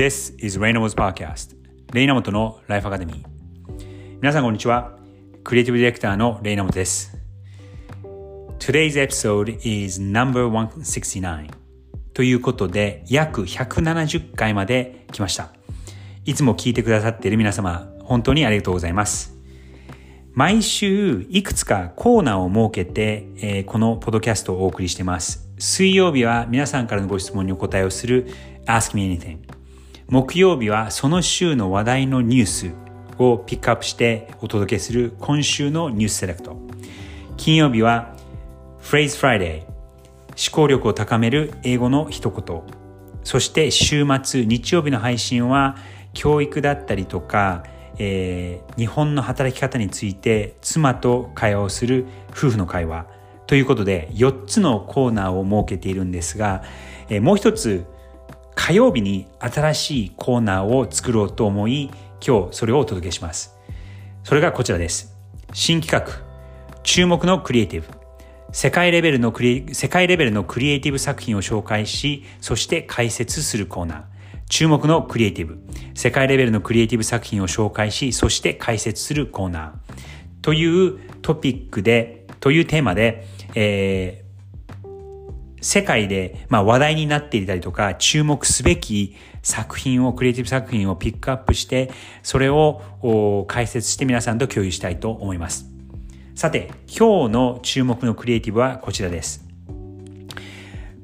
[0.00, 1.54] This is Reynolds Podcast
[1.92, 3.22] レイナモトのライフアカデミー
[4.14, 4.96] 皆さんこんにちは。
[5.44, 7.18] クリエイティブディレクターのレイナモトです。
[8.58, 11.50] Today's episode is number 169
[12.14, 15.52] ということで約170回まで来ました。
[16.24, 19.36] いつも聞いてくださっている皆様本当にありがとうございます。
[20.32, 25.50] 毎週いくつかコーナーを設けて、えー、このポッドキャストをお送りしています。
[25.58, 28.30] 水曜日は皆さんからのご質問にお答えをする
[28.64, 29.59] Ask Me Anything。
[30.10, 32.72] 木曜日はその週の話題のニュース
[33.16, 36.56] をピックアップしてお届けする今週のニュースセレクト。
[37.36, 38.16] 金曜日は
[38.82, 39.60] Phrase Friday。
[40.30, 42.62] 思考力を高める英語の一言。
[43.22, 45.76] そして週末、日曜日の配信は
[46.12, 47.62] 教育だったりとか、
[47.98, 53.06] えー、日本の働き方について妻と会話をする夫婦の会話
[53.46, 56.64] ということで4つのコーナーを設けているんですが、
[57.08, 57.86] えー、もう一つ
[58.62, 61.90] 火曜日に新しいコーナーを作ろうと思い
[62.24, 63.56] 今日それをお届けします。
[64.22, 65.16] それがこちらです。
[65.54, 66.22] 新企画。
[66.82, 67.88] 注目のクリエイティブ。
[68.52, 74.02] 世界レベルのクリ世界レベルのクリエイティブ作品を紹介しそして解説するコーナー。
[74.50, 75.58] 注目のクリエイティブ、
[75.94, 79.94] 世界レベルのクリエイティブ作品を紹介し、そして解説するコーナー。
[80.42, 84.19] というトピックで、というテーマで、えー、
[85.60, 91.90] 世界で、まあ、話題になっていたりとか、注目すべき作品を、クリエイティブ作品をピックアップして、
[92.22, 95.66] それを解説して皆さんと共有したいと思います。
[96.34, 99.50] さて、今日の注目のクリエイティブはこちらです。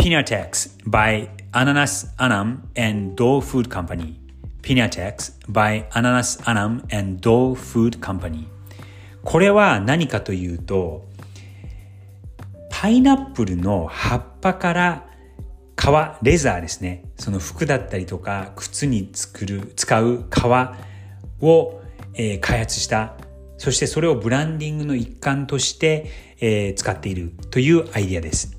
[0.00, 4.14] Pinatex by Ananas Anam and Dole Food Company
[4.62, 8.46] Pinatex by Ananas Anam and Dole Food Company
[9.22, 11.09] これは何かというと
[12.80, 15.06] パイナップルの葉っぱから
[15.76, 15.84] 皮、
[16.22, 17.04] レザーですね。
[17.18, 21.82] その服だったりとか靴に作る、使う皮を、
[22.14, 23.16] えー、開発した。
[23.58, 26.06] そしてそれをブランディングの一環として、
[26.40, 28.56] えー、使っているというアイデアです。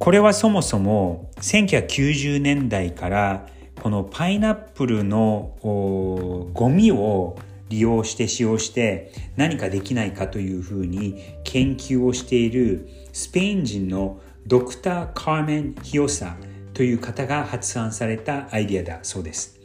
[0.00, 3.46] これはそもそも1990年代から
[3.80, 7.38] このパイナップルのゴミを
[7.68, 16.36] 利用して使用して何かできないかというふうに研究をしているスペイン人のドクター・カーメン・ヒヨサ
[16.72, 19.58] という方が発案されたアイデアだそうです。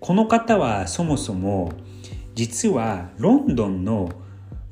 [0.00, 1.72] この方はそもそも
[2.34, 4.10] 実はロンドンの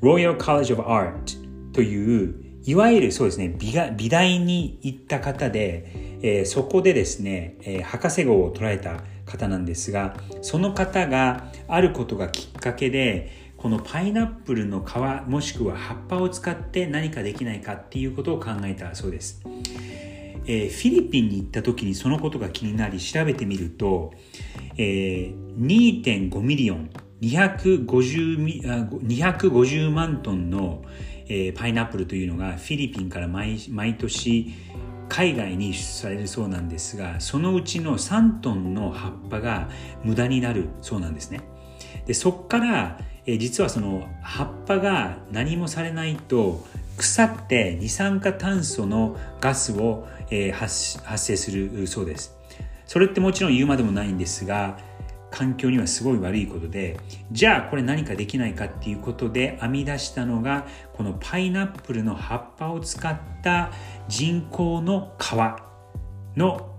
[0.01, 19.43] Royal College of Art といういわゆるそうですね、美が美大に行った方で、えー、そこでですね、えー、博士号を取られた方なんですが、その方があることがきっかけで、このパイナップルの皮もしくは葉っぱを使って何かできないかっていうことを考えたそうです。
[20.49, 24.13] えー、フィリピンに行った時にそのことが気になり調べてみると、
[24.77, 26.91] えー、2.5 million
[27.23, 30.83] 250, 250万トンの、
[31.29, 33.59] えー、パイナップルというのがフィリピンから毎
[33.99, 34.55] 年
[35.09, 39.69] 海外に輸出されるそうなんですがそのうちの3トンの葉っぱが
[40.05, 41.41] 無駄になるそうなんですね。
[42.07, 46.65] でそこから、えー、実はその葉っぱが何もされないと
[46.97, 52.37] 腐って二酸化炭素のガスを、えー、発発生するそうです。
[52.87, 54.79] それってもちろん言うまでもないんですが
[55.31, 56.99] 環境にはすごい悪いことで
[57.33, 63.73] じゃあこれ何かできないかっていうことで編み出したのがこのパイナップルの葉っぱを使った
[64.09, 66.75] 人工の皮の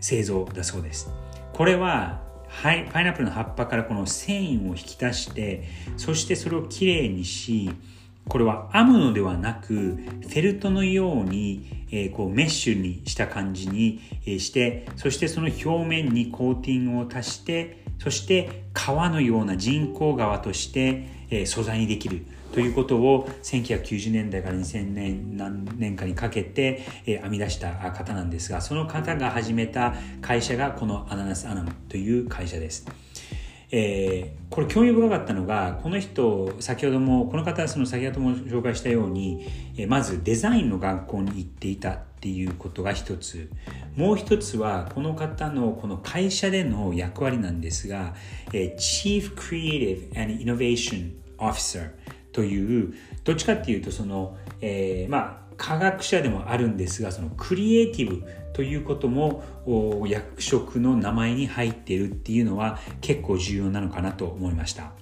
[0.00, 1.10] 製造だそうです。
[1.52, 7.70] これははい、パイナップルの葉っぱからこの繊維を引き出してそしてそれをきれいにし
[8.26, 14.00] これは編むのではなくフェルトのように、えー、こうメッシュにした感じに、
[14.38, 32.86] してそしてその表面にコーティングを足してそして川のような人工川として、素材にできるということを1990年代から2000年何年かにかけて、編み出した方なんですがその方が始めた会社がこのアナナスアナムという会社です。
[33.70, 43.50] えー、これ興味深かったのがこの人先ほどもこの方はその先ほども紹介したように、えー、まずデザインの学校に行っていたっていうことが一つ。
[43.94, 48.14] もう一つはこの方のこの会社での役割なんですが、
[48.52, 51.90] えー、Chief Creative and Innovation Officer
[52.32, 52.94] という
[53.24, 58.24] どっちかっていうとその、えー、まあ科学者でもあるんですがそのクリエイティブ
[58.54, 59.44] ということも
[60.06, 64.92] 役職の名前に入っているっていうのは結構重要なのかなと思いました。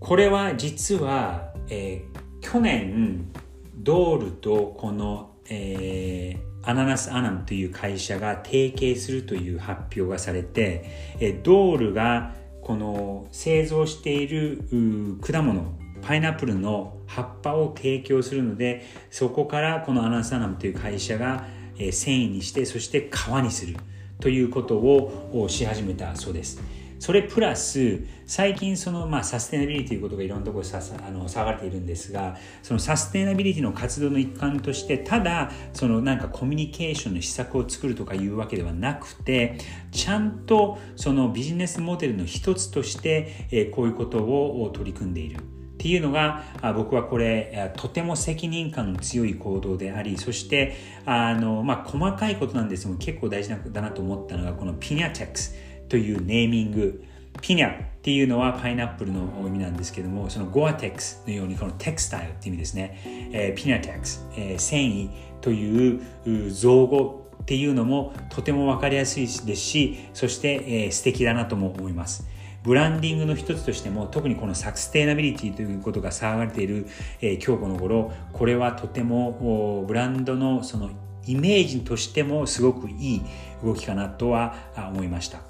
[0.00, 3.30] これは実は、えー、去年
[3.76, 15.72] ドールとこの、えー、アナナスアナムという会社が提携するという発表がされて、えドールがこの製造している果物
[16.06, 21.44] パイナップルの葉っぱを提供するのでそこからこのアナナスアナムという会社が
[21.76, 23.76] 繊維にしてそして皮にする
[24.20, 26.62] ということをし始めたそうです。
[26.98, 39.58] それプラス最近そのまあサステナビリティということがいろんなところでさあの騒がれているんですがそのサステナビリティの活動の一環としてただそのなんかコミュニケーションの施策を作るとかいうわけではなくて
[39.90, 45.55] ちゃんとそのビジネスモデルの一つとして、えこういうことを取り組んでいる。
[45.76, 46.42] っていうのが
[46.74, 50.74] 僕はこれとても責任感の強い行動でありそして
[51.04, 55.54] あの、まあ、細かいことなんですけど結構大事なだなと思ったのがこのピニャテックス
[55.90, 57.04] というネーミング。
[57.42, 65.10] ピニャっていうのはパイナップルの意味なんですけどもそのゴアテックスのようにこのテクスタイルっていう意味ですね、えー、ピニャテックス、えー、繊維
[65.42, 72.26] という造語っていうのもとても分かりやすいですしそして、えー、素敵だなとも思います。
[72.66, 76.88] ブランディングの一つとしても特にこのサステイナビリティということが騒がれている、
[77.20, 80.90] えー、今日この頃これはとてもブランドのその
[81.26, 83.22] イメージとしてもすごくいい
[83.62, 85.40] 動きかなとは思いました。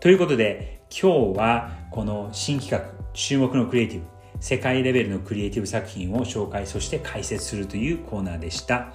[0.00, 4.06] ということで今日はこの新企画注目のクリエイティブ
[4.40, 8.92] 世界レベルのクリエイティブ作品を紹介そして解説するというコーナーでした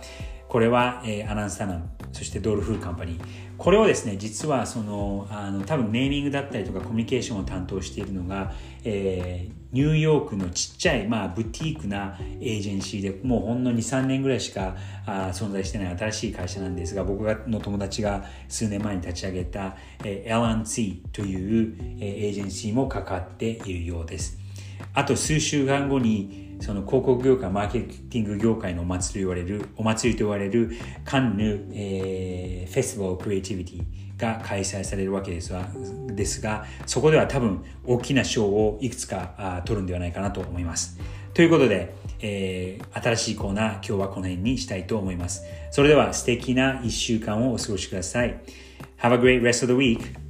[0.51, 3.23] これは、えー、アナンスタナンそしてドールフーカンパニー。
[3.57, 8.51] これをですね実はそのあの多分ネーミングだったりとかコミュニケーションを担当しているのが、
[8.83, 14.75] えー、ニューヨークのちっちゃい、まあ、ブティークなエージェンシーでもうほんの23年ぐらいしか
[15.05, 24.37] あ存在してない新しい会社なんですが僕の友達が数年前に立ち上げた、えー、L&C という、えー、エージェンシーもかかっているようです。
[24.93, 30.71] あと数週間後にその広告業界、マーケティング業界のお祭りと言われる、お祭りと言われる
[31.03, 33.83] カンヌ、えー、フェスティバルクリエイティビティ
[34.17, 35.67] が開催されるわけですが、
[36.07, 40.99] ですがそこでは多分大きな賞をいくつかあ取るんではないかなと思います。
[41.33, 45.43] ということで、えー、新しいコーナー、今日はこの辺にしたいと思います。
[45.71, 48.39] それでは素敵な一週間をお過ごしください。
[48.99, 50.20] Have a great rest of the week!